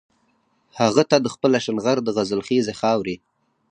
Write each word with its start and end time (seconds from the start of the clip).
هغه 0.79 1.03
ته 1.09 1.17
د 1.21 1.27
خپل 1.33 1.51
اشنغر 1.59 1.97
د 2.03 2.07
غزل 2.15 2.41
خيزې 2.47 2.73
خاورې 2.79 3.15